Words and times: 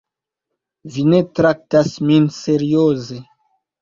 Vi 0.95 1.03
ne 1.11 1.19
traktas 1.39 1.93
min 2.07 2.27
serioze. 2.39 3.21